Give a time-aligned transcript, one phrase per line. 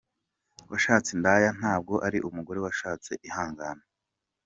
[0.71, 3.83] Washatse indaya ntabwo ari umugore washatse, ihangane.